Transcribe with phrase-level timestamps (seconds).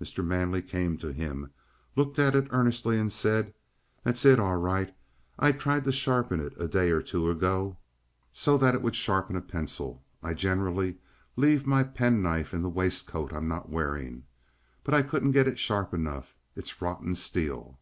[0.00, 0.24] Mr.
[0.24, 1.50] Manley came to him,
[1.94, 3.52] looked at it earnestly, and said:
[4.02, 4.94] "That's it all right.
[5.38, 7.76] I tried to sharpen it a day or two ago,
[8.32, 10.02] so that it would sharpen a pencil.
[10.22, 10.96] I generally
[11.36, 14.24] leave my penknife in the waist coat I'm not wearing.
[14.84, 16.34] But I couldn't get it sharp enough.
[16.56, 17.78] It's rotten steel."